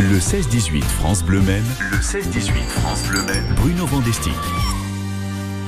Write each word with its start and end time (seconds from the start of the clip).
Le 0.00 0.18
16-18 0.18 0.82
France 0.82 1.24
Bleu 1.24 1.40
même. 1.40 1.64
Le 1.92 1.98
16-18 1.98 2.52
France 2.66 3.04
Bleu 3.08 3.22
même. 3.22 3.44
Bruno 3.56 3.86
Vandestick. 3.86 4.32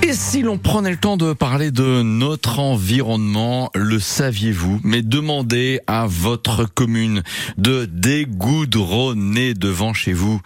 Et 0.02 0.12
si 0.12 0.42
l'on 0.42 0.58
prenait 0.58 0.90
le 0.90 0.96
temps 0.96 1.16
de 1.16 1.32
parler 1.32 1.70
de 1.70 2.02
notre 2.02 2.58
environnement, 2.58 3.70
le 3.74 4.00
saviez-vous 4.00 4.80
Mais 4.82 5.02
demandez 5.02 5.78
à 5.86 6.06
votre 6.08 6.64
commune 6.64 7.22
de 7.56 7.84
dégoudronner 7.84 9.54
devant 9.54 9.94
chez 9.94 10.12
vous. 10.12 10.40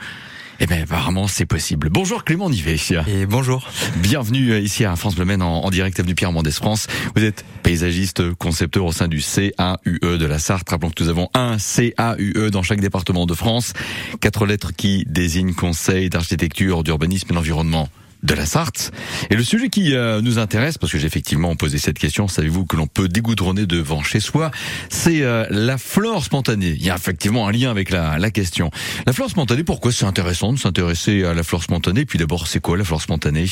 Eh 0.62 0.66
bien, 0.66 0.82
apparemment, 0.82 1.26
c'est 1.26 1.46
possible. 1.46 1.88
Bonjour 1.88 2.22
Clément 2.22 2.50
Nivet. 2.50 2.76
Et 3.08 3.24
bonjour. 3.24 3.66
Bienvenue 3.96 4.58
ici 4.58 4.84
à 4.84 4.94
France 4.94 5.14
Bleu 5.14 5.24
en, 5.36 5.40
en 5.40 5.70
direct 5.70 5.98
avenue 5.98 6.14
Pierre 6.14 6.32
Mendès 6.32 6.50
France. 6.50 6.86
Vous 7.16 7.24
êtes 7.24 7.46
paysagiste, 7.62 8.34
concepteur 8.34 8.84
au 8.84 8.92
sein 8.92 9.08
du 9.08 9.22
CAUE 9.22 10.18
de 10.18 10.26
la 10.26 10.38
Sarthe. 10.38 10.68
Rappelons 10.68 10.90
que 10.90 11.02
nous 11.02 11.08
avons 11.08 11.30
un 11.32 11.56
CAUE 11.56 12.50
dans 12.50 12.62
chaque 12.62 12.80
département 12.80 13.24
de 13.24 13.32
France. 13.32 13.72
Quatre 14.20 14.44
lettres 14.44 14.72
qui 14.76 15.04
désignent 15.08 15.54
Conseil 15.54 16.10
d'architecture, 16.10 16.82
d'urbanisme 16.82 17.28
et 17.30 17.34
d'environnement 17.34 17.88
de 18.22 18.34
la 18.34 18.46
Sarthe. 18.46 18.92
Et 19.30 19.36
le 19.36 19.42
sujet 19.42 19.68
qui 19.68 19.94
euh, 19.94 20.20
nous 20.20 20.38
intéresse, 20.38 20.78
parce 20.78 20.92
que 20.92 20.98
j'ai 20.98 21.06
effectivement 21.06 21.54
posé 21.56 21.78
cette 21.78 21.98
question, 21.98 22.28
savez-vous 22.28 22.66
que 22.66 22.76
l'on 22.76 22.86
peut 22.86 23.08
dégoudronner 23.08 23.66
devant 23.66 24.02
chez 24.02 24.20
soi, 24.20 24.50
c'est 24.88 25.22
euh, 25.22 25.46
la 25.50 25.78
flore 25.78 26.24
spontanée. 26.24 26.74
Il 26.76 26.84
y 26.84 26.90
a 26.90 26.96
effectivement 26.96 27.48
un 27.48 27.52
lien 27.52 27.70
avec 27.70 27.90
la, 27.90 28.18
la 28.18 28.30
question. 28.30 28.70
La 29.06 29.12
flore 29.12 29.30
spontanée, 29.30 29.64
pourquoi 29.64 29.92
c'est 29.92 30.04
intéressant 30.04 30.52
de 30.52 30.58
s'intéresser 30.58 31.24
à 31.24 31.34
la 31.34 31.42
flore 31.42 31.62
spontanée? 31.62 32.04
Puis 32.04 32.18
d'abord, 32.18 32.46
c'est 32.46 32.60
quoi 32.60 32.76
la 32.76 32.84
flore 32.84 33.02
spontanée? 33.02 33.46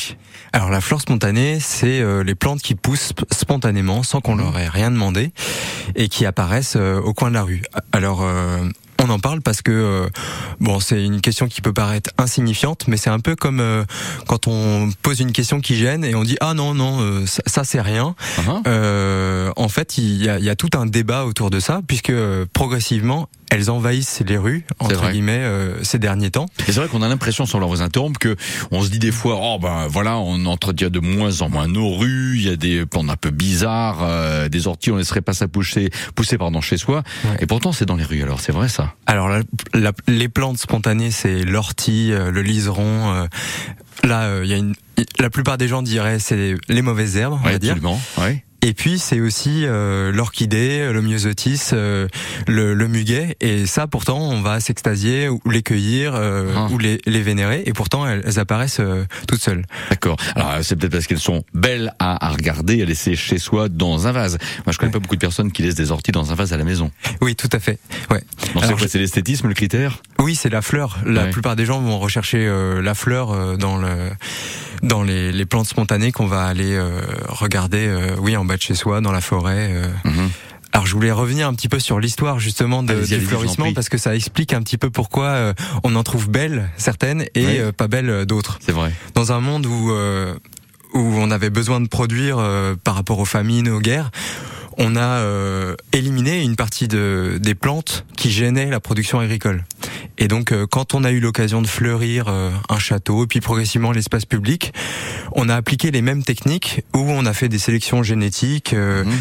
Alors 0.53 0.69
la 0.69 0.81
flore 0.81 1.01
spontanée, 1.01 1.59
c'est 1.59 1.99
euh, 1.99 2.23
les 2.23 2.35
plantes 2.35 2.61
qui 2.61 2.75
poussent 2.75 3.13
spontanément 3.31 4.03
sans 4.03 4.21
qu'on 4.21 4.35
leur 4.35 4.57
ait 4.57 4.69
rien 4.69 4.91
demandé 4.91 5.31
et 5.95 6.09
qui 6.09 6.25
apparaissent 6.25 6.75
au 6.75 7.13
coin 7.13 7.29
de 7.29 7.35
la 7.35 7.43
rue. 7.43 7.61
Alors 7.91 8.23
on 8.99 9.09
en 9.09 9.19
parle 9.19 9.41
parce 9.41 9.61
que 9.61 9.71
euh, 9.71 10.09
bon, 10.59 10.79
c'est 10.79 11.03
une 11.03 11.21
question 11.21 11.47
qui 11.47 11.61
peut 11.61 11.73
paraître 11.73 12.11
insignifiante, 12.17 12.87
mais 12.87 12.97
c'est 12.97 13.09
un 13.09 13.19
peu 13.19 13.35
comme 13.35 13.59
euh, 13.59 13.83
quand 14.27 14.47
on 14.47 14.89
pose 15.01 15.19
une 15.19 15.31
question 15.31 15.61
qui 15.61 15.75
gêne 15.75 16.03
et 16.03 16.15
on 16.15 16.23
dit 16.23 16.37
ah 16.41 16.53
non 16.53 16.73
non 16.73 16.99
euh, 17.01 17.25
ça, 17.25 17.41
ça 17.45 17.63
c'est 17.63 17.81
rien. 17.81 18.15
Uh-huh. 18.37 18.61
En 19.69 19.71
fait, 19.71 19.99
il 19.99 20.23
y 20.23 20.27
a, 20.27 20.39
y 20.39 20.49
a, 20.49 20.55
tout 20.55 20.71
un 20.73 20.87
débat 20.87 21.25
autour 21.25 21.51
de 21.51 21.59
ça 21.59 21.81
puisque 21.85 22.11
progressivement 22.53 23.29
elles 23.51 23.69
envahissent 23.69 24.23
les 24.25 24.35
rues 24.35 24.65
entre 24.79 25.11
guillemets 25.11 25.43
euh, 25.43 25.83
ces 25.83 25.99
derniers 25.99 26.31
temps. 26.31 26.47
Et 26.67 26.71
c'est 26.71 26.79
vrai 26.79 26.87
qu'on 26.87 27.03
a 27.03 27.07
l'impression, 27.07 27.45
sans 27.45 27.59
leur 27.59 27.69
vous 27.69 27.83
interrompre, 27.83 28.17
que 28.17 28.35
on 28.71 28.81
se 28.81 28.89
dit 28.89 28.97
des 28.97 29.11
fois, 29.11 29.37
oh 29.39 29.59
ben 29.59 29.85
voilà, 29.87 30.17
on 30.17 30.43
entretient 30.47 30.89
de 30.89 30.99
moins 30.99 31.41
en 31.41 31.49
moins 31.51 31.67
nos 31.67 31.95
rues, 31.95 32.37
il 32.37 32.47
y 32.47 32.49
a 32.49 32.55
des 32.55 32.83
plantes 32.87 33.11
un 33.11 33.15
peu 33.15 33.29
bizarres, 33.29 33.99
euh, 34.01 34.49
des 34.49 34.65
orties, 34.65 34.89
on 34.89 34.97
laisserait 34.97 35.21
pas 35.21 35.33
ça 35.33 35.47
pousser, 35.47 35.91
pousser 36.15 36.39
pardon 36.39 36.61
chez 36.61 36.77
soi. 36.77 37.03
Et 37.39 37.45
pourtant, 37.45 37.71
c'est 37.71 37.85
dans 37.85 37.95
les 37.95 38.05
rues. 38.05 38.23
Alors, 38.23 38.39
c'est 38.39 38.51
vrai 38.51 38.69
ça 38.69 38.95
Alors, 39.05 39.29
la, 39.29 39.91
les 40.07 40.29
plantes 40.29 40.57
spontanées, 40.57 41.11
c'est 41.11 41.43
l'ortie, 41.43 42.11
euh, 42.11 42.31
le 42.31 42.41
liseron. 42.41 43.27
là, 44.03 44.41
il 44.41 44.49
y 44.49 44.53
a 44.55 44.57
une, 44.57 44.73
la 45.19 45.29
plupart 45.29 45.59
des 45.59 45.67
gens 45.67 45.83
diraient 45.83 46.17
c'est 46.17 46.55
les 46.69 46.81
mauvaises 46.81 47.17
herbes, 47.17 47.39
on 47.39 47.47
va 47.47 47.59
dire. 47.59 47.77
Ouais. 48.17 48.43
Et 48.61 48.73
puis 48.73 48.99
c'est 48.99 49.21
aussi 49.21 49.65
euh, 49.65 50.11
l'orchidée, 50.11 50.91
le 50.91 51.01
myosotis, 51.01 51.69
euh, 51.73 52.07
le, 52.47 52.73
le, 52.73 52.87
muguet. 52.87 53.37
Et 53.39 53.65
ça, 53.65 53.87
pourtant, 53.87 54.19
on 54.19 54.41
va 54.41 54.59
s'extasier 54.59 55.29
ou 55.29 55.41
les 55.49 55.63
cueillir 55.63 56.13
euh, 56.15 56.53
ah. 56.55 56.67
ou 56.71 56.77
les, 56.77 56.99
les, 57.05 57.21
vénérer. 57.21 57.63
Et 57.65 57.73
pourtant, 57.73 58.05
elles, 58.05 58.21
elles 58.25 58.39
apparaissent 58.39 58.81
euh, 58.81 59.05
toutes 59.27 59.41
seules. 59.41 59.65
D'accord. 59.89 60.17
Alors 60.35 60.57
c'est 60.61 60.75
peut-être 60.75 60.91
parce 60.91 61.07
qu'elles 61.07 61.19
sont 61.19 61.43
belles 61.53 61.93
à, 61.99 62.25
à, 62.25 62.29
regarder, 62.29 62.81
à 62.81 62.85
laisser 62.85 63.15
chez 63.15 63.37
soi 63.37 63.69
dans 63.69 64.07
un 64.07 64.11
vase. 64.11 64.37
Moi, 64.65 64.73
je 64.73 64.77
connais 64.77 64.91
pas 64.91 64.99
beaucoup 64.99 65.15
de 65.15 65.21
personnes 65.21 65.51
qui 65.51 65.61
laissent 65.61 65.75
des 65.75 65.91
orties 65.91 66.11
dans 66.11 66.31
un 66.31 66.35
vase 66.35 66.51
à 66.51 66.57
la 66.57 66.65
maison. 66.65 66.91
Oui, 67.21 67.35
tout 67.35 67.49
à 67.53 67.59
fait. 67.59 67.79
Ouais. 68.11 68.23
C'est 68.87 68.99
l'esthétisme, 68.99 69.47
le 69.47 69.53
critère 69.53 70.01
Oui, 70.19 70.35
c'est 70.35 70.49
la 70.49 70.61
fleur. 70.61 70.97
La 71.05 71.27
plupart 71.27 71.55
des 71.55 71.65
gens 71.65 71.79
vont 71.79 71.99
rechercher 71.99 72.49
la 72.81 72.95
fleur 72.95 73.57
dans 73.57 73.77
le 73.77 74.09
dans 74.81 75.03
les, 75.03 75.33
les 75.33 75.45
plantes 75.45 75.67
spontanées 75.67 76.11
qu'on 76.11 76.27
va 76.27 76.45
aller 76.45 76.79
regarder. 77.27 77.89
oui, 78.19 78.37
en 78.37 78.45
bas 78.45 78.57
de 78.57 78.61
chez 78.61 78.75
soi, 78.75 79.01
dans 79.01 79.11
la 79.11 79.21
forêt. 79.21 79.69
Euh. 79.71 79.87
Mhm. 80.03 80.29
Alors 80.71 80.85
je 80.85 80.93
voulais 80.93 81.11
revenir 81.11 81.47
un 81.47 81.53
petit 81.55 81.67
peu 81.67 81.79
sur 81.79 81.99
l'histoire 81.99 82.39
justement 82.39 82.83
de, 82.83 83.03
du 83.03 83.19
fleurissement 83.19 83.73
parce 83.73 83.89
que 83.89 83.97
ça 83.97 84.15
explique 84.15 84.53
un 84.53 84.61
petit 84.61 84.77
peu 84.77 84.91
pourquoi 84.91 85.25
euh, 85.25 85.53
on 85.83 85.95
en 85.95 86.03
trouve 86.03 86.29
belles 86.29 86.69
certaines 86.77 87.23
et 87.33 87.59
euh, 87.59 87.71
pas 87.71 87.87
belles 87.87 88.27
d'autres. 88.27 88.59
C'est 88.63 88.71
vrai. 88.71 88.93
Dans 89.15 89.31
un 89.31 89.39
monde 89.39 89.65
où 89.65 89.91
où 90.93 90.99
on 90.99 91.31
avait 91.31 91.51
besoin 91.51 91.81
de 91.81 91.87
produire 91.87 92.37
par 92.83 92.95
rapport 92.95 93.19
aux 93.19 93.25
famines, 93.25 93.69
aux 93.69 93.79
guerres, 93.79 94.09
on 94.79 94.95
a 94.95 95.23
éliminé 95.93 96.41
une 96.41 96.55
partie 96.55 96.87
de, 96.87 97.37
des 97.39 97.53
plantes 97.53 98.05
qui 98.15 98.31
gênaient 98.31 98.69
la 98.69 98.79
production 98.79 99.19
agricole. 99.19 99.63
Et 100.19 100.27
donc, 100.27 100.51
euh, 100.51 100.67
quand 100.69 100.93
on 100.93 101.03
a 101.03 101.11
eu 101.11 101.19
l'occasion 101.19 101.61
de 101.61 101.67
fleurir 101.67 102.25
euh, 102.27 102.51
un 102.67 102.77
château, 102.77 103.23
et 103.23 103.27
puis 103.27 103.39
progressivement 103.39 103.91
l'espace 103.91 104.25
public, 104.25 104.73
on 105.31 105.47
a 105.47 105.55
appliqué 105.55 105.91
les 105.91 106.01
mêmes 106.01 106.23
techniques 106.23 106.83
où 106.93 106.99
on 106.99 107.25
a 107.25 107.33
fait 107.33 107.47
des 107.47 107.57
sélections 107.57 108.03
génétiques. 108.03 108.73
Euh, 108.73 109.05
mmh. 109.05 109.11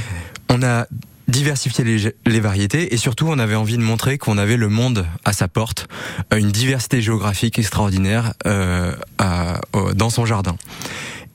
On 0.51 0.63
a 0.63 0.87
diversifié 1.29 1.85
les, 1.85 2.15
les, 2.27 2.41
variétés 2.41 2.95
et 2.95 2.97
surtout 2.97 3.27
on 3.29 3.39
avait 3.39 3.55
envie 3.55 3.77
de 3.77 3.83
montrer 3.83 4.17
qu'on 4.17 4.39
avait 4.39 4.57
le 4.57 4.69
monde 4.69 5.07
à 5.27 5.35
sa 5.35 5.47
porte, 5.47 5.87
une 6.35 6.51
diversité 6.51 7.03
géographique 7.03 7.59
extraordinaire 7.59 8.33
euh, 8.47 8.95
à, 9.19 9.61
dans 9.95 10.09
son 10.09 10.25
jardin. 10.25 10.57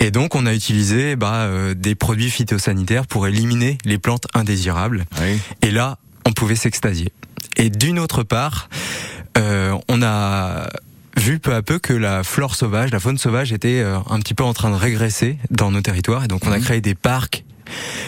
Et 0.04 0.12
donc 0.12 0.36
on 0.36 0.46
a 0.46 0.54
utilisé 0.54 1.16
bah, 1.16 1.48
des 1.76 1.96
produits 1.96 2.30
phytosanitaires 2.30 3.08
pour 3.08 3.26
éliminer 3.26 3.78
les 3.86 3.98
plantes 3.98 4.28
indésirables. 4.34 5.06
Oui. 5.22 5.40
Et 5.62 5.72
là, 5.72 5.98
on 6.26 6.34
pouvait 6.34 6.58
s'extasier. 6.58 7.14
Et 7.56 7.70
d'une 7.70 8.00
autre 8.00 8.24
part, 8.24 8.70
euh, 9.38 9.78
on 9.88 10.02
a 10.02 10.68
vu 11.18 11.40
peu 11.40 11.54
à 11.54 11.62
peu 11.62 11.80
que 11.80 11.94
la 11.94 12.24
flore 12.24 12.56
sauvage, 12.56 12.92
la 12.92 13.00
faune 13.00 13.18
sauvage 13.18 13.54
était 13.54 13.80
euh, 13.80 13.98
un 14.10 14.20
petit 14.20 14.34
peu 14.34 14.44
en 14.44 14.54
train 14.54 14.72
de 14.72 14.76
régresser 14.76 15.38
dans 15.52 15.72
nos 15.72 15.82
territoires 15.82 16.26
et 16.26 16.28
donc 16.28 16.46
on 16.46 16.52
a 16.52 16.58
mhm. 16.58 16.64
créé 16.64 16.82
des 16.82 16.96
parcs, 16.96 17.46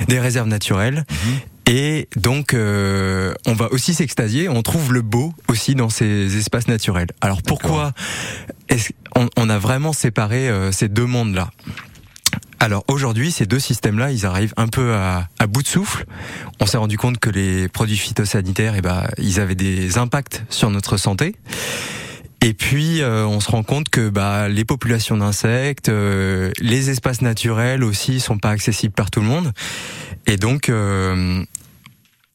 des 0.07 0.19
réserves 0.19 0.47
naturelles 0.47 1.05
mhm. 1.09 1.39
Et 1.67 2.07
donc, 2.15 2.53
euh, 2.53 3.33
on 3.47 3.53
va 3.53 3.71
aussi 3.71 3.93
s'extasier. 3.93 4.49
On 4.49 4.61
trouve 4.61 4.93
le 4.93 5.01
beau 5.01 5.33
aussi 5.47 5.75
dans 5.75 5.89
ces 5.89 6.37
espaces 6.37 6.67
naturels. 6.67 7.07
Alors 7.21 7.41
pourquoi 7.41 7.93
est 8.69 8.93
on, 9.15 9.29
on, 9.37 9.49
a 9.49 9.57
vraiment 9.57 9.93
séparé 9.93 10.49
ces 10.71 10.89
deux 10.89 11.05
mondes-là? 11.05 11.49
Alors 12.59 12.83
aujourd'hui, 12.87 13.31
ces 13.31 13.45
deux 13.45 13.59
systèmes-là, 13.59 14.11
ils 14.11 14.25
arrivent 14.25 14.53
un 14.57 14.67
peu 14.67 14.93
à, 14.93 15.27
à 15.39 15.47
bout 15.47 15.61
de 15.61 15.67
souffle. 15.67 16.05
On 16.59 16.65
s'est 16.65 16.77
rendu 16.77 16.97
compte 16.97 17.19
que 17.19 17.29
les 17.29 17.67
produits 17.67 17.97
phytosanitaires, 17.97 18.73
eh 18.75 18.81
ben, 18.81 19.07
ils 19.17 19.39
avaient 19.39 19.55
des 19.55 19.97
impacts 19.97 20.43
sur 20.49 20.69
notre 20.69 20.97
santé. 20.97 21.35
Et 22.45 22.53
puis, 22.53 23.01
euh, 23.01 23.25
on 23.25 23.39
se 23.39 23.49
rend 23.49 23.63
compte 23.63 23.89
que 23.89 24.09
bah, 24.09 24.49
les 24.49 24.65
populations 24.65 25.17
d'insectes, 25.17 25.89
euh, 25.89 26.51
les 26.59 26.91
espaces 26.91 27.21
naturels 27.21 27.83
aussi, 27.83 28.19
sont 28.19 28.37
pas 28.37 28.51
accessibles 28.51 28.93
par 28.93 29.09
tout 29.09 29.19
le 29.19 29.25
monde. 29.25 29.51
Et 30.27 30.37
donc, 30.37 30.69
euh, 30.69 31.43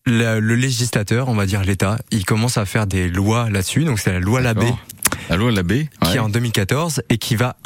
le, 0.06 0.40
le, 0.40 0.54
législateur, 0.54 1.28
on 1.28 1.34
va 1.34 1.46
dire 1.46 1.62
l'État, 1.62 1.98
il 2.10 2.24
commence 2.24 2.56
à 2.58 2.64
faire 2.64 2.86
des 2.86 3.08
lois 3.08 3.50
là-dessus. 3.50 3.84
Donc, 3.84 3.98
c'est 3.98 4.12
la 4.12 4.20
loi 4.20 4.40
Labbé. 4.40 4.72
La 5.28 5.36
loi 5.36 5.50
Labbé, 5.50 5.88
qui 6.02 6.16
est 6.16 6.20
en 6.20 6.28
2014 6.28 7.02
et 7.08 7.18
qui 7.18 7.36
va 7.36 7.56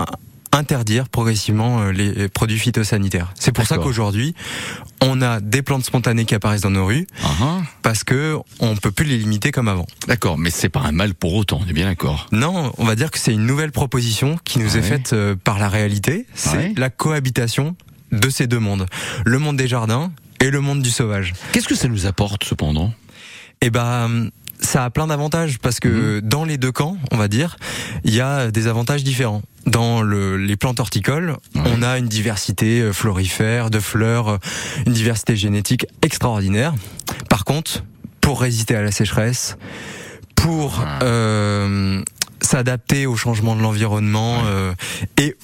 interdire 0.54 1.08
progressivement 1.08 1.80
euh, 1.80 1.90
les 1.90 2.28
produits 2.28 2.58
phytosanitaires. 2.58 3.32
C'est 3.34 3.52
pour 3.52 3.66
ça 3.66 3.78
qu'aujourd'hui, 3.78 4.34
on 5.00 5.20
a 5.20 5.40
des 5.40 5.62
plantes 5.62 5.84
spontanées 5.84 6.24
qui 6.24 6.34
apparaissent 6.34 6.62
dans 6.62 6.70
nos 6.70 6.86
rues 6.86 7.06
uh-huh. 7.22 7.62
parce 7.82 8.04
que 8.04 8.38
on 8.60 8.76
peut 8.76 8.90
plus 8.90 9.04
les 9.04 9.18
limiter 9.18 9.50
comme 9.50 9.68
avant. 9.68 9.86
D'accord, 10.06 10.38
mais 10.38 10.50
c'est 10.50 10.68
pas 10.68 10.80
un 10.80 10.92
mal 10.92 11.14
pour 11.14 11.34
autant, 11.34 11.60
on 11.64 11.68
est 11.68 11.72
bien 11.72 11.86
d'accord. 11.86 12.28
Non, 12.32 12.72
on 12.78 12.84
va 12.84 12.94
dire 12.94 13.10
que 13.10 13.18
c'est 13.18 13.32
une 13.32 13.46
nouvelle 13.46 13.72
proposition 13.72 14.38
qui 14.44 14.58
nous 14.58 14.76
est 14.76 14.82
faite 14.82 15.12
euh, 15.12 15.34
par 15.34 15.58
la 15.58 15.68
réalité. 15.68 16.26
C'est 16.34 16.78
la 16.78 16.90
cohabitation 16.90 17.76
de 18.12 18.30
ces 18.30 18.46
deux 18.46 18.60
mondes, 18.60 18.86
le 19.24 19.38
monde 19.38 19.56
des 19.56 19.66
jardins 19.66 20.12
et 20.40 20.50
le 20.50 20.60
monde 20.60 20.82
du 20.82 20.90
sauvage. 20.90 21.32
Qu'est-ce 21.52 21.68
que 21.68 21.74
ça 21.74 21.88
nous 21.88 22.06
apporte 22.06 22.44
cependant? 22.44 22.92
Eh 23.60 23.70
ben 23.70 24.30
ça 24.60 24.84
a 24.84 24.90
plein 24.90 25.06
d'avantages 25.06 25.58
parce 25.58 25.80
que 25.80 26.16
mhm. 26.16 26.20
dans 26.22 26.44
les 26.44 26.58
deux 26.58 26.72
camps, 26.72 26.96
on 27.10 27.16
va 27.16 27.28
dire, 27.28 27.56
il 28.04 28.14
y 28.14 28.20
a 28.20 28.50
des 28.50 28.66
avantages 28.66 29.04
différents. 29.04 29.42
Dans 29.66 30.02
le, 30.02 30.36
les 30.36 30.56
plantes 30.56 30.78
horticoles, 30.80 31.36
on 31.54 31.82
a 31.82 31.98
une 31.98 32.06
diversité 32.06 32.80
euh, 32.80 32.92
florifère, 32.92 33.70
de 33.70 33.80
fleurs, 33.80 34.28
euh, 34.28 34.38
une 34.86 34.92
diversité 34.92 35.36
génétique 35.36 35.86
extraordinaire. 36.02 36.74
Par 37.30 37.44
contre, 37.44 37.82
pour 38.20 38.42
résister 38.42 38.76
à 38.76 38.82
la 38.82 38.92
sécheresse, 38.92 39.56
pour 40.34 40.84
euh, 41.02 42.02
s'adapter 42.40 43.06
au 43.06 43.16
changement 43.16 43.56
de 43.56 43.62
l'environnement 43.62 44.42
euh, 44.44 44.74
et 45.18 45.36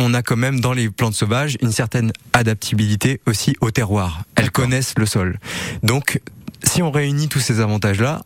on 0.00 0.14
a 0.14 0.22
quand 0.22 0.36
même 0.36 0.60
dans 0.60 0.72
les 0.72 0.88
plantes 0.88 1.14
sauvages 1.14 1.58
une 1.60 1.72
certaine 1.72 2.12
adaptabilité 2.32 3.20
aussi 3.26 3.54
au 3.60 3.70
terroir. 3.70 4.24
Elles 4.34 4.50
connaissent 4.50 4.94
le 4.96 5.04
sol. 5.04 5.38
Donc 5.82 6.20
si 6.64 6.82
on 6.82 6.90
réunit 6.90 7.28
tous 7.28 7.40
ces 7.40 7.60
avantages-là, 7.60 8.22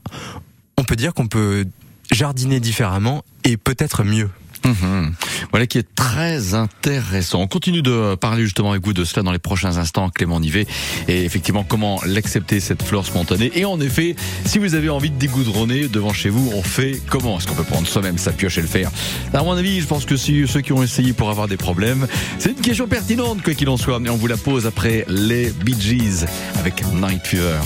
on 0.76 0.84
peut 0.84 0.96
dire 0.96 1.14
qu'on 1.14 1.26
peut 1.26 1.66
jardiner 2.10 2.60
différemment 2.60 3.24
et 3.42 3.56
peut-être 3.56 4.04
mieux. 4.04 4.30
Mhm. 4.64 5.14
Voilà 5.50 5.66
qui 5.66 5.78
est 5.78 5.94
très 5.94 6.54
intéressant. 6.54 7.40
On 7.40 7.46
continue 7.46 7.82
de 7.82 8.14
parler 8.14 8.44
justement 8.44 8.70
avec 8.70 8.84
vous 8.84 8.92
de 8.92 9.04
cela 9.04 9.22
dans 9.22 9.32
les 9.32 9.38
prochains 9.38 9.76
instants, 9.76 10.08
Clément 10.10 10.40
Nivet, 10.40 10.66
et 11.08 11.24
effectivement 11.24 11.64
comment 11.64 12.00
l'accepter 12.06 12.60
cette 12.60 12.82
flore 12.82 13.04
spontanée. 13.06 13.52
Et 13.54 13.64
en 13.64 13.80
effet, 13.80 14.16
si 14.44 14.58
vous 14.58 14.74
avez 14.74 14.88
envie 14.88 15.10
de 15.10 15.18
dégoudronner 15.18 15.88
devant 15.88 16.12
chez 16.12 16.30
vous, 16.30 16.50
on 16.54 16.62
fait 16.62 17.00
comment? 17.08 17.38
Est-ce 17.38 17.46
qu'on 17.46 17.54
peut 17.54 17.64
prendre 17.64 17.86
soi-même 17.86 18.18
sa 18.18 18.32
pioche 18.32 18.58
et 18.58 18.62
le 18.62 18.66
faire? 18.66 18.90
À 19.32 19.42
mon 19.42 19.52
avis, 19.52 19.80
je 19.80 19.86
pense 19.86 20.04
que 20.04 20.16
si 20.16 20.46
ceux 20.48 20.60
qui 20.60 20.72
ont 20.72 20.82
essayé 20.82 21.12
pour 21.12 21.30
avoir 21.30 21.48
des 21.48 21.56
problèmes, 21.56 22.06
c'est 22.38 22.50
une 22.50 22.60
question 22.60 22.86
pertinente 22.86 23.42
quoi 23.42 23.54
qu'il 23.54 23.68
en 23.68 23.76
soit. 23.76 23.98
Mais 24.00 24.10
on 24.10 24.16
vous 24.16 24.26
la 24.26 24.36
pose 24.36 24.66
après 24.66 25.04
les 25.08 25.50
Bee 25.50 25.76
Gees 25.78 26.24
avec 26.58 26.82
Night 26.92 27.26
Fever. 27.26 27.60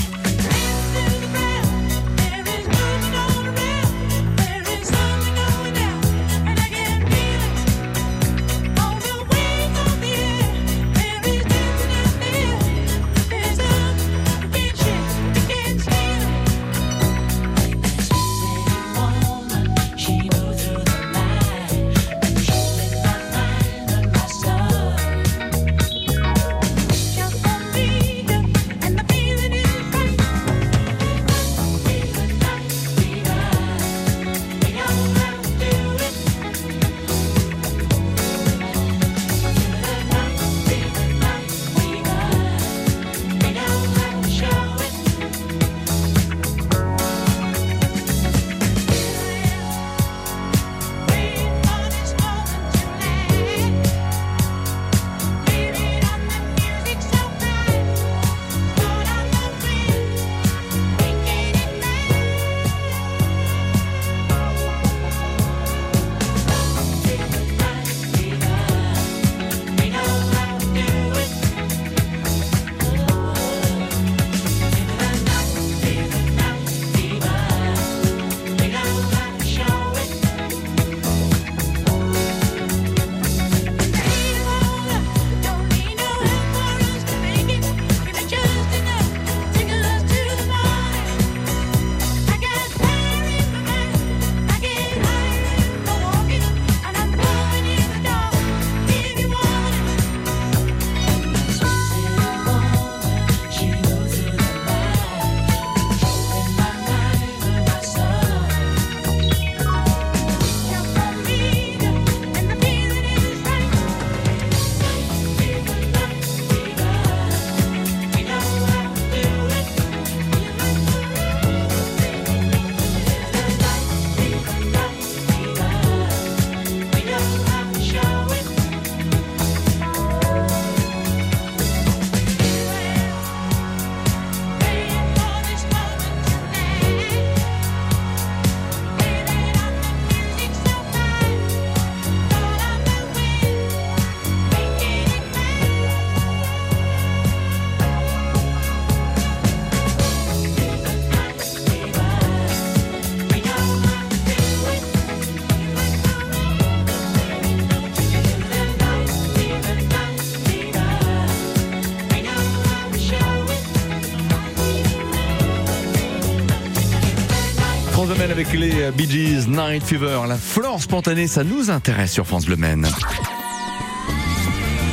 Avec 168.39 168.53
les 168.53 168.93
Bee 168.93 169.11
Gees, 169.11 169.49
Night 169.49 169.83
Fever, 169.83 170.21
la 170.29 170.37
flore 170.37 170.81
spontanée, 170.81 171.27
ça 171.27 171.43
nous 171.43 171.71
intéresse 171.71 172.13
sur 172.13 172.25
France 172.25 172.47
Bleu 172.47 172.55
Maine. 172.55 172.87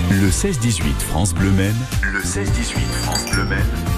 Le 0.10 0.30
16-18 0.30 0.82
France 1.10 1.36
Bleu 1.36 1.52
Maine. 1.52 1.76
Le 2.02 2.22
16-18 2.22 2.44
France 3.04 3.26
Bleu 3.30 3.46
Maine. 3.46 3.95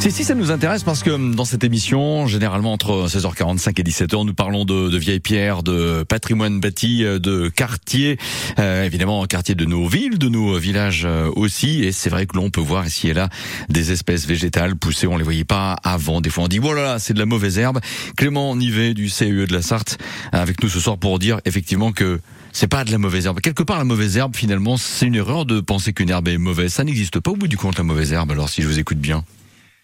Si, 0.00 0.10
si, 0.10 0.24
ça 0.24 0.34
nous 0.34 0.50
intéresse 0.50 0.82
parce 0.82 1.02
que 1.02 1.10
hum, 1.10 1.34
dans 1.34 1.44
cette 1.44 1.62
émission, 1.62 2.26
généralement 2.26 2.72
entre 2.72 3.06
16h45 3.06 3.78
et 3.78 3.82
17h, 3.82 4.24
nous 4.24 4.32
parlons 4.32 4.64
de, 4.64 4.88
de 4.88 4.96
vieilles 4.96 5.20
pierres, 5.20 5.62
de 5.62 6.04
patrimoine 6.04 6.58
bâti, 6.58 7.04
euh, 7.04 7.18
de 7.18 7.50
quartiers, 7.50 8.16
euh, 8.58 8.84
évidemment 8.84 9.26
quartiers 9.26 9.54
de 9.54 9.66
nos 9.66 9.86
villes, 9.86 10.16
de 10.16 10.30
nos 10.30 10.56
villages 10.56 11.02
euh, 11.04 11.30
aussi. 11.36 11.84
Et 11.84 11.92
c'est 11.92 12.08
vrai 12.08 12.24
que 12.24 12.34
l'on 12.34 12.48
peut 12.48 12.62
voir 12.62 12.86
ici 12.86 13.08
et 13.08 13.12
là 13.12 13.28
des 13.68 13.92
espèces 13.92 14.26
végétales 14.26 14.74
poussées, 14.74 15.06
on 15.06 15.18
les 15.18 15.22
voyait 15.22 15.44
pas 15.44 15.76
avant. 15.84 16.22
Des 16.22 16.30
fois 16.30 16.44
on 16.44 16.48
dit, 16.48 16.58
voilà, 16.58 16.82
là, 16.82 16.98
c'est 16.98 17.12
de 17.12 17.18
la 17.18 17.26
mauvaise 17.26 17.58
herbe. 17.58 17.80
Clément 18.16 18.56
Nivet 18.56 18.94
du 18.94 19.10
CEE 19.10 19.46
de 19.46 19.52
la 19.52 19.60
Sarthe 19.60 19.98
avec 20.32 20.62
nous 20.62 20.70
ce 20.70 20.80
soir 20.80 20.96
pour 20.96 21.18
dire 21.18 21.42
effectivement 21.44 21.92
que 21.92 22.20
c'est 22.54 22.68
pas 22.68 22.84
de 22.84 22.90
la 22.90 22.96
mauvaise 22.96 23.26
herbe. 23.26 23.40
Quelque 23.40 23.62
part, 23.62 23.76
la 23.76 23.84
mauvaise 23.84 24.16
herbe, 24.16 24.34
finalement, 24.34 24.78
c'est 24.78 25.06
une 25.06 25.16
erreur 25.16 25.44
de 25.44 25.60
penser 25.60 25.92
qu'une 25.92 26.08
herbe 26.08 26.28
est 26.28 26.38
mauvaise. 26.38 26.72
Ça 26.72 26.84
n'existe 26.84 27.20
pas 27.20 27.32
au 27.32 27.36
bout 27.36 27.48
du 27.48 27.58
compte, 27.58 27.76
la 27.76 27.84
mauvaise 27.84 28.14
herbe, 28.14 28.30
alors 28.30 28.48
si 28.48 28.62
je 28.62 28.66
vous 28.66 28.78
écoute 28.78 28.98
bien 28.98 29.24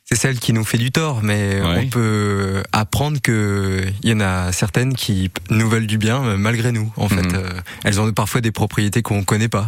c'est 0.08 0.14
celle 0.14 0.38
qui 0.38 0.52
nous 0.52 0.64
fait 0.64 0.78
du 0.78 0.92
tort, 0.92 1.24
mais 1.24 1.60
on 1.60 1.88
peut 1.88 2.62
apprendre 2.70 3.20
que 3.20 3.84
il 4.04 4.10
y 4.10 4.12
en 4.12 4.20
a 4.20 4.52
certaines 4.52 4.94
qui 4.94 5.32
nous 5.50 5.68
veulent 5.68 5.88
du 5.88 5.98
bien 5.98 6.24
euh, 6.24 6.36
malgré 6.36 6.70
nous. 6.70 6.92
En 6.96 7.08
fait, 7.08 7.22
mhm. 7.22 7.34
euh, 7.34 7.50
elles 7.82 8.00
ont 8.00 8.12
parfois 8.12 8.40
des 8.40 8.52
propriétés 8.52 9.02
qu'on 9.02 9.24
connaît 9.24 9.48
pas. 9.48 9.66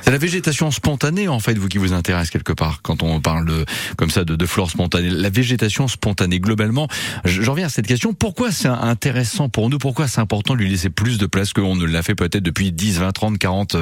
C'est 0.00 0.10
la 0.10 0.16
végétation 0.16 0.70
spontanée 0.70 1.28
en 1.28 1.38
fait, 1.38 1.52
vous 1.58 1.68
qui 1.68 1.76
vous 1.76 1.92
intéresse 1.92 2.30
quelque 2.30 2.54
part 2.54 2.80
quand 2.80 3.02
on 3.02 3.20
parle 3.20 3.44
de, 3.44 3.66
comme 3.98 4.08
ça 4.08 4.24
de, 4.24 4.36
de 4.36 4.46
flore 4.46 4.70
spontanée. 4.70 5.10
La 5.10 5.28
végétation 5.28 5.86
spontanée 5.86 6.40
globalement. 6.40 6.88
J'en 7.26 7.52
reviens 7.52 7.66
à 7.66 7.70
cette 7.70 7.86
question. 7.86 8.14
Pourquoi 8.14 8.52
c'est 8.52 8.68
intéressant 8.68 9.50
pour 9.50 9.68
nous? 9.68 9.76
Pourquoi 9.76 10.08
c'est 10.08 10.20
important 10.20 10.54
de 10.54 10.60
lui 10.60 10.70
laisser 10.70 10.88
plus 10.88 11.18
de 11.18 11.26
place 11.26 11.52
qu'on 11.52 11.76
ne 11.76 11.84
l'a 11.84 12.02
fait 12.02 12.14
peut-être 12.14 12.42
depuis 12.42 12.72
10, 12.72 13.00
20, 13.00 13.12
30, 13.12 13.38
40, 13.38 13.76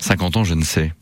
50 0.00 0.36
ans, 0.38 0.44
je 0.44 0.54
ne 0.54 0.64
sais? 0.64 0.94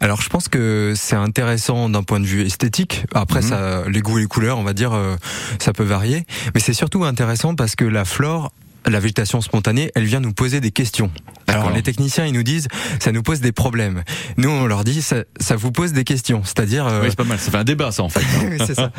Alors 0.00 0.22
je 0.22 0.28
pense 0.28 0.48
que 0.48 0.94
c'est 0.96 1.16
intéressant 1.16 1.88
d'un 1.88 2.02
point 2.02 2.20
de 2.20 2.26
vue 2.26 2.42
esthétique. 2.42 3.04
Après 3.14 3.40
mhm. 3.40 3.48
ça, 3.48 3.82
les 3.88 4.00
goûts 4.00 4.18
et 4.18 4.22
les 4.22 4.26
couleurs, 4.26 4.58
on 4.58 4.64
va 4.64 4.72
dire, 4.72 4.92
euh, 4.92 5.16
ça 5.58 5.72
peut 5.72 5.84
varier. 5.84 6.24
Mais 6.54 6.60
c'est 6.60 6.72
surtout 6.72 7.04
intéressant 7.04 7.54
parce 7.54 7.74
que 7.74 7.84
la 7.84 8.04
flore 8.04 8.52
la 8.86 9.00
végétation 9.00 9.40
spontanée, 9.40 9.90
elle 9.94 10.04
vient 10.04 10.20
nous 10.20 10.32
poser 10.32 10.60
des 10.60 10.70
questions. 10.70 11.10
Alors 11.46 11.70
les 11.70 11.82
techniciens, 11.82 12.26
ils 12.26 12.32
nous 12.32 12.42
disent, 12.42 12.68
ça 13.00 13.12
nous 13.12 13.22
pose 13.22 13.40
des 13.40 13.52
problèmes. 13.52 14.02
Nous, 14.36 14.48
on 14.48 14.66
leur 14.66 14.84
dit, 14.84 15.02
ça, 15.02 15.24
ça 15.40 15.56
vous 15.56 15.72
pose 15.72 15.92
des 15.92 16.04
questions. 16.04 16.42
C'est-à-dire... 16.44 16.86
Euh, 16.86 17.02
oui, 17.02 17.08
c'est 17.10 17.16
pas 17.16 17.24
mal, 17.24 17.38
ça 17.38 17.50
fait 17.50 17.56
un 17.56 17.64
débat 17.64 17.92
ça 17.92 18.02
en 18.02 18.08
fait. 18.08 18.24
c'est 18.66 18.74
ça. 18.74 18.90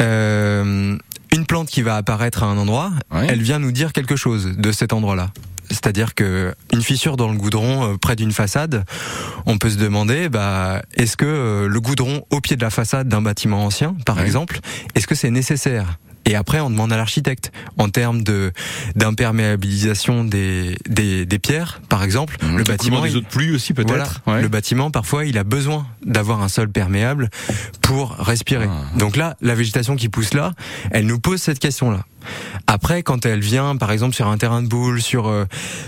Euh, 0.00 0.96
une 1.32 1.46
plante 1.46 1.68
qui 1.68 1.82
va 1.82 1.96
apparaître 1.96 2.42
à 2.42 2.46
un 2.46 2.56
endroit, 2.56 2.92
elle 3.28 3.42
vient 3.42 3.58
nous 3.58 3.72
dire 3.72 3.92
quelque 3.92 4.16
chose 4.16 4.56
de 4.56 4.72
cet 4.72 4.92
endroit-là. 4.92 5.30
C'est-à-dire 5.70 6.14
que 6.14 6.54
une 6.72 6.82
fissure 6.82 7.16
dans 7.16 7.30
le 7.30 7.36
goudron 7.36 7.92
euh, 7.92 7.96
près 7.96 8.16
d'une 8.16 8.32
façade, 8.32 8.84
on 9.46 9.58
peut 9.58 9.70
se 9.70 9.76
demander, 9.76 10.28
bah, 10.28 10.82
est-ce 10.94 11.16
que 11.16 11.26
euh, 11.26 11.68
le 11.68 11.80
goudron 11.80 12.24
au 12.30 12.40
pied 12.40 12.56
de 12.56 12.62
la 12.62 12.70
façade 12.70 13.08
d'un 13.08 13.22
bâtiment 13.22 13.64
ancien, 13.64 13.96
par 14.04 14.20
exemple, 14.20 14.60
est-ce 14.94 15.06
que 15.06 15.14
c'est 15.14 15.30
nécessaire 15.30 15.98
Et 16.26 16.34
après, 16.34 16.60
on 16.60 16.70
demande 16.70 16.92
à 16.92 16.96
l'architecte 16.96 17.52
en 17.78 17.88
termes 17.88 18.22
de 18.22 18.52
d'imperméabilisation 18.96 20.24
des, 20.24 20.76
des, 20.88 21.24
des 21.24 21.38
pierres, 21.38 21.80
par 21.88 22.02
exemple. 22.02 22.36
Mmh. 22.42 22.56
Le 22.56 22.64
bâtiment, 22.64 23.00
des 23.02 23.16
autres 23.16 23.28
pluies 23.28 23.52
aussi 23.52 23.72
peut-être. 23.72 24.22
Voilà, 24.26 24.42
Le 24.42 24.48
bâtiment, 24.48 24.90
parfois, 24.90 25.24
il 25.24 25.38
a 25.38 25.44
besoin 25.44 25.86
d'avoir 26.04 26.42
un 26.42 26.48
sol 26.48 26.68
perméable 26.68 27.30
pour 27.80 28.10
respirer. 28.16 28.66
Ah. 28.68 28.98
Donc 28.98 29.16
là, 29.16 29.36
la 29.40 29.54
végétation 29.54 29.94
qui 29.94 30.08
pousse 30.08 30.34
là, 30.34 30.52
elle 30.90 31.06
nous 31.06 31.20
pose 31.20 31.40
cette 31.40 31.60
question-là. 31.60 32.04
Après, 32.66 33.04
quand 33.04 33.24
elle 33.24 33.40
vient, 33.40 33.76
par 33.76 33.92
exemple, 33.92 34.16
sur 34.16 34.26
un 34.26 34.36
terrain 34.36 34.62
de 34.62 34.68
boule, 34.68 35.00
sur 35.00 35.28
euh, 35.28 35.44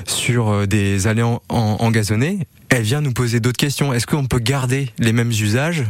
sur 0.06 0.48
euh, 0.50 0.66
des 0.66 1.08
allées 1.08 1.22
en, 1.22 1.42
en, 1.48 1.76
engazonnées, 1.80 2.46
elle 2.68 2.82
vient 2.82 3.00
nous 3.00 3.12
poser 3.12 3.40
d'autres 3.40 3.58
questions. 3.58 3.92
Est-ce 3.92 4.06
qu'on 4.06 4.26
peut 4.26 4.38
garder 4.38 4.90
les 5.00 5.12
mêmes 5.12 5.30
usages 5.30 5.84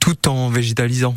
tout 0.00 0.26
en 0.26 0.48
végétalisant? 0.48 1.14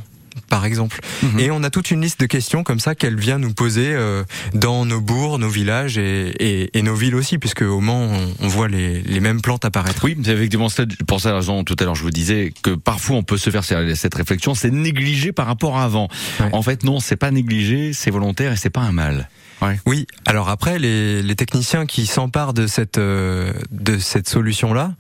Par 0.50 0.65
exemple. 0.65 1.00
Mhm. 1.24 1.39
Et 1.39 1.51
on 1.51 1.63
a 1.63 1.70
toute 1.70 1.91
une 1.91 2.01
liste 2.01 2.20
de 2.20 2.25
questions 2.25 2.63
comme 2.63 2.79
ça 2.79 2.96
qu'elle 2.96 3.20
vient 3.20 3.38
nous 3.38 3.53
poser 3.53 3.94
euh, 3.94 4.24
dans 4.53 4.86
nos 4.86 5.01
bourgs, 5.01 5.39
nos 5.39 5.50
villages 5.50 5.98
et, 5.98 6.29
et, 6.39 6.77
et, 6.77 6.82
nos 6.82 6.96
villes 6.96 7.15
aussi, 7.15 7.38
puisque 7.38 7.62
au 7.62 7.79
Mans, 7.79 8.10
on, 8.12 8.46
on 8.46 8.48
voit 8.48 8.67
les, 8.67 9.01
les, 9.01 9.20
mêmes 9.20 9.41
plantes 9.41 9.65
apparaître. 9.65 10.03
Oui, 10.03 10.17
c'est 10.24 10.32
effectivement 10.32 10.67
pour 11.08 11.22
ça 11.22 11.36
raison 11.36 11.63
tout 11.63 11.75
à 11.79 11.84
l'heure 11.84 11.96
je 11.96 12.03
vous 12.03 12.12
disais 12.12 12.53
que 12.62 12.72
parfois 12.72 13.17
on 13.17 13.24
peut 13.24 13.38
se 13.38 13.50
faire 13.50 13.63
cette 13.63 14.15
réflexion, 14.15 14.56
c'est 14.56 14.72
négligé 14.72 15.32
par 15.32 15.48
rapport 15.48 15.77
à 15.77 15.84
avant. 15.84 16.08
Ouais. 16.39 16.50
En 16.51 16.62
fait 16.62 16.84
non, 16.84 17.00
c'est 17.00 17.15
pas 17.15 17.32
négligé, 17.32 17.94
c'est 17.94 18.12
volontaire 18.12 18.51
et 18.53 18.58
c'est 18.58 18.70
pas 18.70 18.82
un 18.82 18.91
mal. 18.91 19.29
Ouais. 19.62 19.79
Oui. 19.86 20.06
Alors 20.25 20.50
après, 20.50 20.77
les, 20.77 21.24
les 21.24 21.36
techniciens 21.36 21.86
qui 21.86 22.06
s'emparent 22.06 22.53
de 22.53 22.67
cette 22.67 23.00
euh, 23.00 23.53
de 23.72 23.98
cette 23.98 24.29
solution 24.29 24.74
là, 24.74 24.94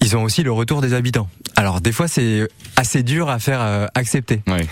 ils 0.00 0.16
ont 0.16 0.24
aussi 0.24 0.42
le 0.42 0.50
retour 0.50 0.80
des 0.80 0.94
habitants. 0.94 1.28
Alors 1.54 1.80
des 1.80 1.92
fois, 1.92 2.08
c'est 2.08 2.48
assez 2.76 3.02
dur 3.02 3.28
à 3.28 3.38
faire 3.38 3.60
euh, 3.60 3.86
accepter. 3.94 4.42
Ouais. 4.46 4.66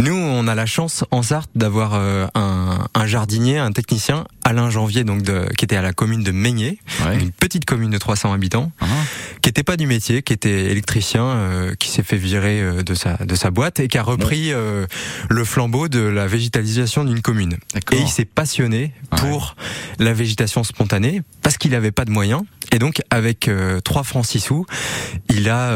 Nous, 0.00 0.14
on 0.14 0.46
a 0.46 0.54
la 0.54 0.66
chance 0.66 1.04
en 1.10 1.22
Sarthe 1.22 1.50
d'avoir 1.56 1.94
euh, 1.94 2.26
un, 2.36 2.86
un, 2.94 3.06
jardinier, 3.06 3.58
un 3.58 3.72
technicien, 3.72 4.26
Alain 4.44 4.70
Janvier, 4.70 5.02
donc 5.02 5.22
de, 5.22 5.48
qui 5.56 5.64
était 5.64 5.74
à 5.74 5.82
la 5.82 5.92
commune 5.92 6.22
de 6.22 6.30
Meigné, 6.30 6.78
ouais. 7.04 7.18
une 7.18 7.32
petite 7.32 7.64
commune 7.64 7.90
de 7.90 7.98
300 7.98 8.32
habitants, 8.32 8.70
uh 8.80 8.84
-huh. 8.84 9.40
qui 9.42 9.50
était 9.50 9.64
pas 9.64 9.76
du 9.76 9.88
métier, 9.88 10.22
qui 10.22 10.32
était 10.32 10.70
électricien, 10.70 11.24
euh, 11.24 11.74
qui 11.74 11.88
s'est 11.88 12.04
fait 12.04 12.16
virer 12.16 12.60
euh, 12.60 12.82
de 12.84 12.94
sa 12.94 13.16
de 13.16 13.34
sa 13.34 13.50
boîte 13.50 13.80
et 13.80 13.88
qui 13.88 13.98
a 13.98 14.04
repris 14.04 14.52
le 15.28 15.44
flambeau 15.44 15.88
de 15.88 16.00
la 16.00 16.26
végétalisation 16.28 17.04
d'une 17.04 17.20
commune. 17.20 17.56
Et 17.92 17.98
il 17.98 18.08
s'est 18.08 18.24
passionné 18.24 18.92
pour 19.16 19.56
ouais. 19.98 20.06
la 20.06 20.12
végétation 20.12 20.62
spontanée 20.62 21.22
parce 21.42 21.56
qu'il 21.58 21.72
n'avait 21.72 21.92
pas 21.92 22.04
de 22.04 22.12
moyens. 22.12 22.42
Et 22.70 22.78
donc, 22.78 23.00
avec 23.10 23.50
3 23.84 24.02
francs 24.04 24.26
6 24.26 24.40
sous, 24.40 24.66
il 25.28 25.48
a 25.48 25.72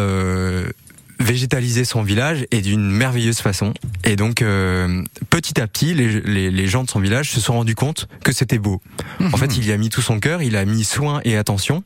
végétaliser 1.23 1.85
son 1.85 2.02
village 2.02 2.47
et 2.50 2.61
d'une 2.61 2.91
merveilleuse 2.91 3.38
façon. 3.38 3.73
Et 4.05 4.17
donc, 4.17 4.43
euh, 4.43 5.02
petit 5.31 5.61
à 5.61 5.67
petit, 5.67 5.95
les, 5.95 6.21
les, 6.21 6.50
les, 6.50 6.67
gens 6.67 6.85
de 6.85 6.91
son 6.91 7.00
village 7.00 7.31
se 7.31 7.41
sont 7.41 7.55
rendus 7.55 7.75
compte 7.75 8.09
que 8.25 8.33
c'était 8.33 8.59
beau. 8.59 8.81
En 9.21 9.37
fait, 9.37 9.57
il 9.57 9.67
y 9.67 9.73
a 9.73 9.76
mis 9.76 9.88
tout 9.88 10.02
son 10.02 10.21
cœur, 10.21 10.43
il 10.43 10.57
a 10.57 10.64
mis 10.64 10.85
soin 10.85 11.21
et 11.25 11.37
attention, 11.37 11.83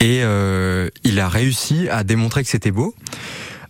et 0.00 0.20
euh, 0.22 0.88
il 1.04 1.20
a 1.20 1.28
réussi 1.28 1.88
à 1.90 2.04
démontrer 2.04 2.42
que 2.42 2.50
c'était 2.50 2.70
beau. 2.70 2.94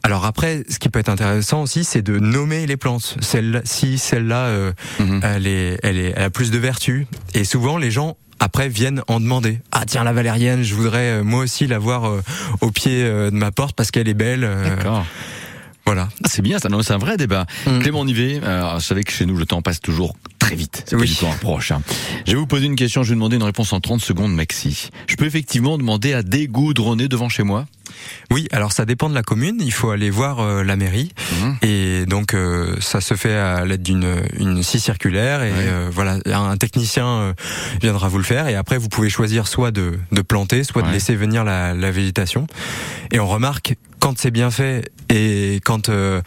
Alors 0.02 0.24
après, 0.24 0.62
ce 0.68 0.78
qui 0.78 0.88
peut 0.88 1.00
être 1.00 1.08
intéressant 1.08 1.62
aussi, 1.62 1.82
c'est 1.82 2.02
de 2.02 2.18
nommer 2.20 2.66
les 2.66 2.76
plantes. 2.76 3.16
Celle 3.20 3.62
si 3.64 3.98
celle-là, 3.98 4.46
euh, 4.46 4.72
mmh. 5.00 5.20
elle, 5.22 5.46
est, 5.48 5.80
elle, 5.82 5.98
est, 5.98 6.12
elle 6.14 6.22
a 6.22 6.30
plus 6.30 6.52
de 6.52 6.58
vertus. 6.58 7.06
Et 7.34 7.44
souvent, 7.44 7.76
les 7.76 7.90
gens 7.90 8.16
après 8.40 8.68
viennent 8.68 9.02
en 9.08 9.20
demander. 9.20 9.60
Ah 9.72 9.84
tiens 9.86 10.04
la 10.04 10.12
valérienne, 10.12 10.62
je 10.62 10.74
voudrais 10.74 11.18
euh, 11.18 11.24
moi 11.24 11.40
aussi 11.40 11.66
la 11.66 11.78
voir 11.78 12.06
euh, 12.06 12.22
au 12.60 12.70
pied 12.70 13.02
euh, 13.02 13.30
de 13.30 13.36
ma 13.36 13.50
porte 13.50 13.74
parce 13.76 13.90
qu'elle 13.90 14.08
est 14.08 14.14
belle. 14.14 14.48
D'accord. 14.64 15.04
Voilà. 15.84 16.08
Ah, 16.24 16.28
c'est 16.28 16.42
bien, 16.42 16.58
ça, 16.58 16.68
c'est 16.82 16.92
un 16.92 16.98
vrai 16.98 17.16
débat. 17.16 17.46
Mmh. 17.64 17.78
Clément 17.78 18.04
Nivet, 18.04 18.40
alors, 18.42 18.80
je 18.80 18.84
savais 18.84 19.04
que 19.04 19.12
chez 19.12 19.24
nous 19.24 19.36
le 19.36 19.46
temps 19.46 19.62
passe 19.62 19.80
toujours 19.80 20.16
très 20.40 20.56
vite. 20.56 20.82
C'est 20.84 20.96
oui. 20.96 21.06
du 21.06 21.14
temps 21.14 21.30
approche. 21.30 21.70
Hein. 21.70 21.80
Je 22.26 22.32
vais 22.32 22.38
vous 22.38 22.46
poser 22.46 22.66
une 22.66 22.74
question, 22.74 23.04
je 23.04 23.10
vais 23.10 23.14
demander 23.14 23.36
une 23.36 23.44
réponse 23.44 23.72
en 23.72 23.80
30 23.80 24.00
secondes 24.00 24.34
maxi. 24.34 24.90
Je 25.06 25.14
peux 25.14 25.26
effectivement 25.26 25.78
demander 25.78 26.12
à 26.12 26.24
dégoudronner 26.24 27.06
devant 27.06 27.28
chez 27.28 27.44
moi? 27.44 27.66
Oui, 28.30 28.48
alors 28.52 28.72
ça 28.72 28.84
dépend 28.84 29.08
de 29.08 29.14
la 29.14 29.22
commune. 29.22 29.56
Il 29.60 29.72
faut 29.72 29.90
aller 29.90 30.10
voir 30.10 30.40
euh, 30.40 30.62
la 30.62 30.76
mairie 30.76 31.12
mmh. 31.16 31.52
et 31.62 32.06
donc 32.06 32.34
euh, 32.34 32.76
ça 32.80 33.00
se 33.00 33.14
fait 33.14 33.34
à 33.34 33.64
l'aide 33.64 33.82
d'une 33.82 34.22
une 34.38 34.62
scie 34.62 34.80
circulaire 34.80 35.42
et 35.42 35.52
euh, 35.54 35.88
voilà 35.92 36.18
un 36.26 36.56
technicien 36.56 37.06
euh, 37.06 37.32
viendra 37.80 38.08
vous 38.08 38.18
le 38.18 38.24
faire 38.24 38.48
et 38.48 38.54
après 38.54 38.78
vous 38.78 38.88
pouvez 38.88 39.10
choisir 39.10 39.46
soit 39.46 39.70
de, 39.70 39.98
de 40.12 40.22
planter, 40.22 40.64
soit 40.64 40.82
de 40.82 40.90
laisser 40.90 41.14
venir 41.14 41.44
la, 41.44 41.74
la 41.74 41.90
végétation. 41.90 42.46
Et 43.12 43.20
on 43.20 43.26
remarque 43.26 43.76
quand 44.00 44.18
c'est 44.18 44.30
bien 44.30 44.50
fait 44.50 44.90
et 45.08 45.60
quand 45.64 45.88
euh, 45.88 46.20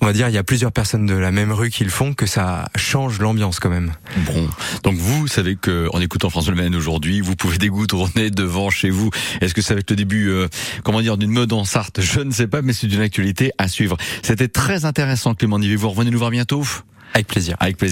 on 0.00 0.06
va 0.06 0.12
dire 0.12 0.28
il 0.28 0.34
y 0.34 0.38
a 0.38 0.44
plusieurs 0.44 0.72
personnes 0.72 1.06
de 1.06 1.14
la 1.14 1.30
même 1.30 1.52
rue 1.52 1.70
qui 1.70 1.84
le 1.84 1.90
font 1.90 2.14
que 2.14 2.26
ça 2.26 2.68
change 2.76 3.20
l'ambiance 3.20 3.60
quand 3.60 3.70
même. 3.70 3.92
Bon, 4.26 4.48
donc 4.82 4.96
vous 4.96 5.26
savez 5.28 5.56
que 5.56 5.88
en 5.92 6.00
écoutant 6.00 6.30
François 6.30 6.54
Le 6.54 6.62
Maine 6.62 6.74
aujourd'hui, 6.74 7.20
vous 7.20 7.36
pouvez 7.36 7.58
dégoudronner 7.58 8.30
devant 8.30 8.70
chez 8.70 8.90
vous. 8.90 9.10
Est-ce 9.40 9.54
que 9.54 9.62
ça 9.62 9.74
va 9.74 9.80
être 9.80 9.90
le 9.90 9.96
début, 9.96 10.28
euh, 10.28 10.48
comment 10.84 11.00
dire, 11.00 11.16
d'une 11.16 11.30
mode 11.30 11.52
en 11.52 11.64
Sarthe? 11.64 12.00
Je 12.00 12.20
ne 12.20 12.30
sais 12.30 12.46
pas, 12.46 12.62
mais 12.62 12.72
c'est 12.72 12.86
une 12.86 13.00
actualité 13.00 13.52
à 13.58 13.68
suivre. 13.68 13.96
C'était 14.22 14.48
très 14.48 14.84
intéressant, 14.84 15.34
Clément 15.34 15.58
Nivet. 15.58 15.76
Vous 15.76 15.90
revenez 15.90 16.10
nous 16.10 16.18
voir 16.18 16.30
bientôt? 16.30 16.64
Avec 17.12 17.26
plaisir. 17.26 17.56
Avec 17.58 17.76
plaisir. 17.76 17.88